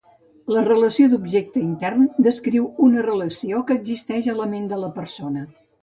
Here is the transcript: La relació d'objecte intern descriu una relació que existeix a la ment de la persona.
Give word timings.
La 0.53 0.61
relació 0.67 1.09
d'objecte 1.11 1.61
intern 1.65 2.09
descriu 2.29 2.67
una 2.89 3.07
relació 3.11 3.63
que 3.71 3.79
existeix 3.83 4.35
a 4.35 4.37
la 4.43 4.53
ment 4.57 4.69
de 4.75 4.85
la 4.87 4.95
persona. 5.01 5.51